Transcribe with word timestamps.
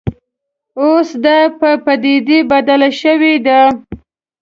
اوس 0.81 1.09
دا 1.25 1.37
په 1.59 1.69
پدیده 1.85 2.37
بدله 2.51 2.89
شوې 3.01 3.35
ده 3.45 3.59